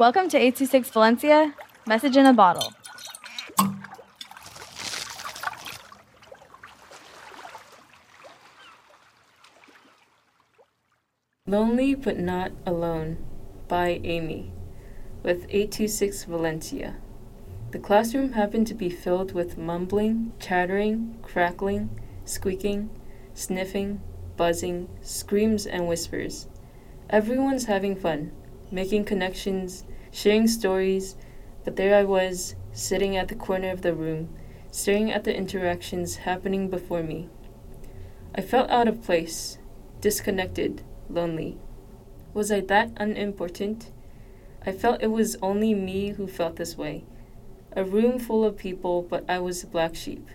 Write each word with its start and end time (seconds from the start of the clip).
Welcome 0.00 0.30
to 0.30 0.38
826 0.38 0.88
Valencia, 0.92 1.54
message 1.86 2.16
in 2.16 2.24
a 2.24 2.32
bottle. 2.32 2.72
Lonely 11.46 11.94
but 11.94 12.18
Not 12.18 12.52
Alone 12.64 13.18
by 13.68 14.00
Amy 14.02 14.54
with 15.22 15.44
826 15.50 16.24
Valencia. 16.24 16.96
The 17.72 17.78
classroom 17.78 18.32
happened 18.32 18.68
to 18.68 18.74
be 18.74 18.88
filled 18.88 19.32
with 19.32 19.58
mumbling, 19.58 20.32
chattering, 20.40 21.18
crackling, 21.20 21.90
squeaking, 22.24 22.88
sniffing, 23.34 24.00
buzzing, 24.38 24.88
screams, 25.02 25.66
and 25.66 25.86
whispers. 25.86 26.46
Everyone's 27.10 27.66
having 27.66 27.94
fun, 27.96 28.32
making 28.70 29.04
connections, 29.04 29.84
sharing 30.10 30.46
stories, 30.46 31.16
but 31.64 31.76
there 31.76 31.94
I 31.94 32.04
was, 32.04 32.54
sitting 32.72 33.16
at 33.16 33.28
the 33.28 33.34
corner 33.34 33.70
of 33.70 33.82
the 33.82 33.94
room, 33.94 34.28
staring 34.70 35.10
at 35.10 35.24
the 35.24 35.36
interactions 35.36 36.16
happening 36.16 36.68
before 36.68 37.02
me. 37.02 37.28
I 38.34 38.40
felt 38.40 38.70
out 38.70 38.88
of 38.88 39.02
place, 39.02 39.58
disconnected, 40.00 40.82
lonely. 41.08 41.58
Was 42.32 42.52
I 42.52 42.60
that 42.60 42.92
unimportant? 42.96 43.90
I 44.64 44.72
felt 44.72 45.02
it 45.02 45.10
was 45.10 45.36
only 45.42 45.74
me 45.74 46.10
who 46.10 46.26
felt 46.26 46.56
this 46.56 46.78
way. 46.78 47.04
A 47.72 47.84
room 47.84 48.18
full 48.18 48.44
of 48.44 48.56
people, 48.56 49.02
but 49.02 49.24
I 49.28 49.38
was 49.38 49.60
the 49.60 49.66
black 49.66 49.94
sheep. 49.94 50.28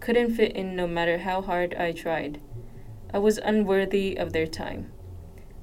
Couldn't 0.00 0.34
fit 0.34 0.52
in 0.52 0.76
no 0.76 0.86
matter 0.86 1.18
how 1.18 1.40
hard 1.40 1.74
I 1.74 1.92
tried. 1.92 2.40
I 3.12 3.18
was 3.18 3.38
unworthy 3.38 4.16
of 4.16 4.32
their 4.32 4.46
time. 4.46 4.92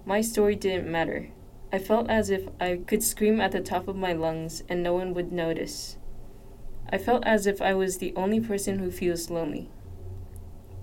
My 0.05 0.21
story 0.21 0.55
didn't 0.55 0.91
matter. 0.91 1.29
I 1.73 1.79
felt 1.79 2.09
as 2.09 2.29
if 2.29 2.49
I 2.59 2.81
could 2.85 3.01
scream 3.01 3.39
at 3.39 3.53
the 3.53 3.61
top 3.61 3.87
of 3.87 3.95
my 3.95 4.11
lungs 4.11 4.63
and 4.67 4.83
no 4.83 4.93
one 4.93 5.13
would 5.13 5.31
notice. 5.31 5.95
I 6.89 6.97
felt 6.97 7.25
as 7.25 7.47
if 7.47 7.61
I 7.61 7.73
was 7.73 7.97
the 7.97 8.13
only 8.17 8.41
person 8.41 8.79
who 8.79 8.91
feels 8.91 9.29
lonely. 9.29 9.69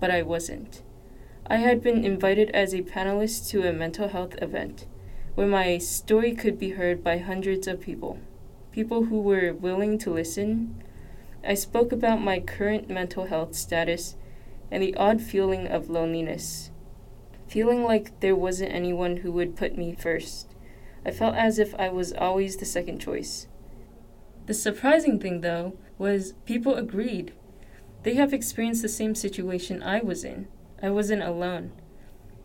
But 0.00 0.10
I 0.10 0.22
wasn't. 0.22 0.82
I 1.46 1.56
had 1.56 1.82
been 1.82 2.04
invited 2.04 2.50
as 2.50 2.72
a 2.72 2.82
panelist 2.82 3.50
to 3.50 3.68
a 3.68 3.72
mental 3.72 4.08
health 4.08 4.34
event 4.40 4.86
where 5.34 5.46
my 5.46 5.78
story 5.78 6.34
could 6.34 6.58
be 6.58 6.70
heard 6.70 7.04
by 7.04 7.18
hundreds 7.18 7.68
of 7.68 7.80
people, 7.80 8.18
people 8.72 9.04
who 9.04 9.20
were 9.20 9.52
willing 9.52 9.98
to 9.98 10.10
listen. 10.10 10.82
I 11.44 11.54
spoke 11.54 11.92
about 11.92 12.20
my 12.20 12.40
current 12.40 12.88
mental 12.88 13.26
health 13.26 13.54
status 13.54 14.16
and 14.70 14.82
the 14.82 14.94
odd 14.96 15.20
feeling 15.20 15.66
of 15.66 15.90
loneliness, 15.90 16.70
feeling 17.46 17.84
like 17.84 18.18
there 18.20 18.34
wasn't 18.34 18.72
anyone 18.72 19.18
who 19.18 19.30
would 19.32 19.54
put 19.54 19.76
me 19.76 19.94
first. 19.94 20.54
I 21.04 21.10
felt 21.10 21.34
as 21.36 21.58
if 21.58 21.74
I 21.76 21.88
was 21.88 22.12
always 22.12 22.56
the 22.56 22.64
second 22.64 22.98
choice. 22.98 23.46
The 24.46 24.54
surprising 24.54 25.18
thing, 25.18 25.40
though, 25.40 25.76
was 25.98 26.34
people 26.44 26.74
agreed. 26.74 27.32
They 28.02 28.14
have 28.14 28.32
experienced 28.32 28.82
the 28.82 28.88
same 28.88 29.14
situation 29.14 29.82
I 29.82 30.00
was 30.00 30.24
in. 30.24 30.48
I 30.82 30.90
wasn't 30.90 31.22
alone. 31.22 31.72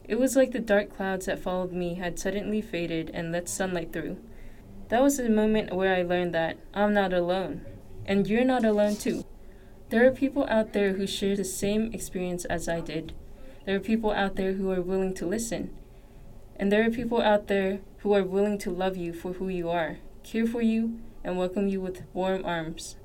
It 0.06 0.20
was 0.20 0.36
like 0.36 0.52
the 0.52 0.60
dark 0.60 0.96
clouds 0.96 1.28
that 1.28 1.40
followed 1.40 1.72
me 1.72 1.96
had 1.96 2.20
suddenly 2.20 2.62
faded 2.62 3.10
and 3.14 3.32
let 3.32 3.48
sunlight 3.48 3.94
through. 3.94 4.18
That 4.90 5.02
was 5.02 5.18
the 5.18 5.30
moment 5.30 5.74
where 5.74 5.96
I 5.96 6.02
learned 6.02 6.34
that 6.34 6.58
I'm 6.74 6.94
not 6.94 7.14
alone, 7.14 7.66
and 8.06 8.28
you're 8.28 8.44
not 8.44 8.66
alone 8.66 8.98
too. 8.98 9.24
There 9.90 10.06
are 10.06 10.12
people 10.12 10.46
out 10.50 10.74
there 10.74 10.94
who 10.94 11.08
share 11.08 11.36
the 11.36 11.46
same 11.46 11.94
experience 11.94 12.46
as 12.46 12.68
I 12.68 12.82
did. 12.82 13.14
There 13.66 13.76
are 13.76 13.80
people 13.80 14.12
out 14.12 14.36
there 14.36 14.54
who 14.54 14.72
are 14.72 14.82
willing 14.82 15.14
to 15.16 15.26
listen. 15.26 15.70
And 16.56 16.72
there 16.72 16.86
are 16.86 16.92
people 16.92 17.22
out 17.22 17.48
there 17.48 17.80
who 18.00 18.14
are 18.14 18.24
willing 18.24 18.58
to 18.60 18.72
love 18.72 18.98
you 18.98 19.14
for 19.14 19.34
who 19.34 19.50
you 19.50 19.70
are, 19.70 19.98
care 20.24 20.46
for 20.46 20.62
you, 20.62 21.00
and 21.24 21.38
welcome 21.38 21.68
you 21.68 21.82
with 21.82 22.04
warm 22.14 22.46
arms. 22.46 22.96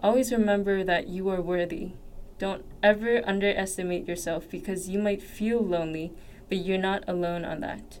Always 0.00 0.32
remember 0.32 0.84
that 0.84 1.08
you 1.08 1.28
are 1.28 1.40
worthy 1.40 1.92
don't 2.38 2.64
ever 2.82 3.22
underestimate 3.26 4.06
yourself 4.06 4.48
because 4.50 4.88
you 4.88 4.98
might 4.98 5.22
feel 5.22 5.60
lonely, 5.60 6.12
but 6.48 6.58
you're 6.58 6.78
not 6.78 7.02
alone 7.08 7.44
on 7.44 7.60
that. 7.60 8.00